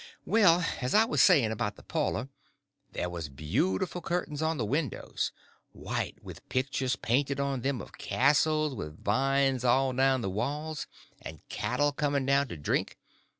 Well, 0.25 0.65
as 0.81 0.95
I 0.95 1.05
was 1.05 1.21
saying 1.21 1.51
about 1.51 1.75
the 1.75 1.83
parlor, 1.83 2.29
there 2.91 3.07
was 3.07 3.29
beautiful 3.29 4.01
curtains 4.01 4.41
on 4.41 4.57
the 4.57 4.65
windows: 4.65 5.31
white, 5.73 6.17
with 6.23 6.49
pictures 6.49 6.95
painted 6.95 7.39
on 7.39 7.61
them 7.61 7.79
of 7.81 7.99
castles 7.99 8.73
with 8.73 9.03
vines 9.03 9.63
all 9.63 9.93
down 9.93 10.21
the 10.21 10.27
walls, 10.31 10.87
and 11.21 11.47
cattle 11.49 11.91
coming 11.91 12.25
down 12.25 12.47
to 12.47 12.57
drink. 12.57 12.97